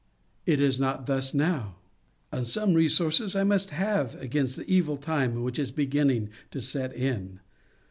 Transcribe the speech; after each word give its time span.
It 0.47 0.59
is 0.59 0.79
not 0.79 1.05
thus 1.05 1.31
now, 1.31 1.75
and 2.31 2.47
some 2.47 2.73
resources 2.73 3.35
I 3.35 3.43
must 3.43 3.69
have 3.69 4.15
against 4.19 4.55
the 4.55 4.65
evil 4.67 4.97
time 4.97 5.43
which 5.43 5.59
is 5.59 5.69
beginning 5.69 6.29
to 6.49 6.59
set 6.59 6.91
in. 6.95 7.39